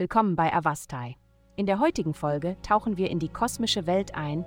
[0.00, 1.18] Willkommen bei Avastai.
[1.56, 4.46] In der heutigen Folge tauchen wir in die kosmische Welt ein,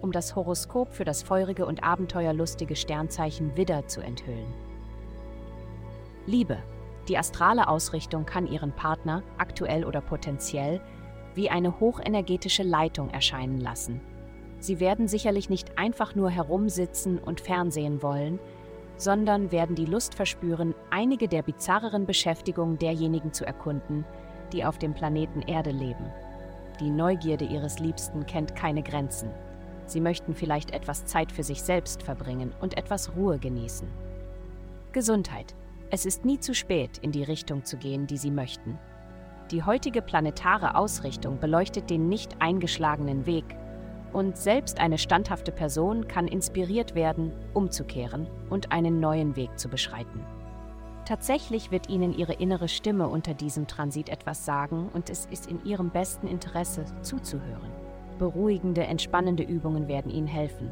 [0.00, 4.52] um das Horoskop für das feurige und abenteuerlustige Sternzeichen Widder zu enthüllen.
[6.26, 6.58] Liebe.
[7.06, 10.80] Die astrale Ausrichtung kann Ihren Partner, aktuell oder potenziell,
[11.36, 14.00] wie eine hochenergetische Leitung erscheinen lassen.
[14.58, 18.40] Sie werden sicherlich nicht einfach nur herumsitzen und Fernsehen wollen,
[18.96, 24.04] sondern werden die Lust verspüren, einige der bizarreren Beschäftigungen derjenigen zu erkunden,
[24.52, 26.12] die auf dem Planeten Erde leben.
[26.80, 29.30] Die Neugierde ihres Liebsten kennt keine Grenzen.
[29.86, 33.88] Sie möchten vielleicht etwas Zeit für sich selbst verbringen und etwas Ruhe genießen.
[34.92, 35.54] Gesundheit.
[35.90, 38.78] Es ist nie zu spät, in die Richtung zu gehen, die Sie möchten.
[39.50, 43.56] Die heutige planetare Ausrichtung beleuchtet den nicht eingeschlagenen Weg,
[44.12, 50.24] und selbst eine standhafte Person kann inspiriert werden, umzukehren und einen neuen Weg zu beschreiten.
[51.08, 55.64] Tatsächlich wird Ihnen Ihre innere Stimme unter diesem Transit etwas sagen und es ist in
[55.64, 57.72] Ihrem besten Interesse zuzuhören.
[58.18, 60.70] Beruhigende, entspannende Übungen werden Ihnen helfen.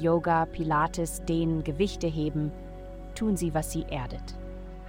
[0.00, 2.50] Yoga, Pilates, Dehnen, Gewichte heben,
[3.14, 4.36] tun Sie, was Sie erdet.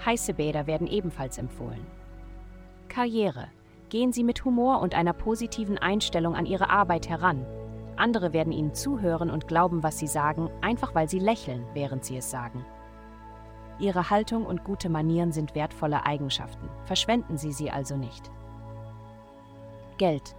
[0.03, 1.85] Heiße Bäder werden ebenfalls empfohlen.
[2.87, 3.49] Karriere.
[3.89, 7.45] Gehen Sie mit Humor und einer positiven Einstellung an Ihre Arbeit heran.
[7.95, 12.17] Andere werden Ihnen zuhören und glauben, was Sie sagen, einfach weil Sie lächeln, während Sie
[12.17, 12.65] es sagen.
[13.79, 16.69] Ihre Haltung und gute Manieren sind wertvolle Eigenschaften.
[16.85, 18.31] Verschwenden Sie sie also nicht.
[19.97, 20.35] Geld.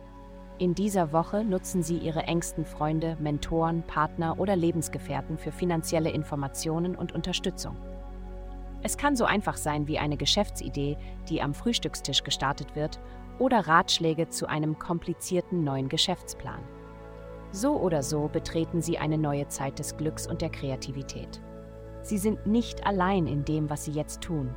[0.58, 6.94] In dieser Woche nutzen Sie Ihre engsten Freunde, Mentoren, Partner oder Lebensgefährten für finanzielle Informationen
[6.94, 7.76] und Unterstützung.
[8.82, 10.96] Es kann so einfach sein wie eine Geschäftsidee,
[11.28, 13.00] die am Frühstückstisch gestartet wird,
[13.38, 16.60] oder Ratschläge zu einem komplizierten neuen Geschäftsplan.
[17.50, 21.40] So oder so betreten Sie eine neue Zeit des Glücks und der Kreativität.
[22.04, 24.54] Sie sind nicht allein in dem, was sie jetzt tun.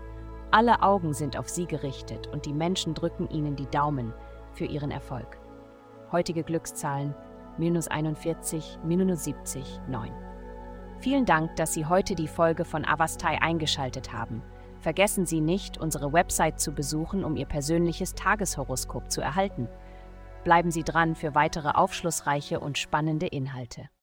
[0.52, 4.14] Alle Augen sind auf sie gerichtet und die Menschen drücken ihnen die Daumen
[4.52, 5.40] für ihren Erfolg.
[6.12, 7.16] Heutige Glückszahlen
[7.58, 10.12] minus 41, minus 70, 9.
[11.00, 14.44] Vielen Dank, dass Sie heute die Folge von Avastai eingeschaltet haben.
[14.80, 19.70] Vergessen Sie nicht, unsere Website zu besuchen, um Ihr persönliches Tageshoroskop zu erhalten.
[20.44, 23.90] Bleiben Sie dran für weitere aufschlussreiche und spannende Inhalte.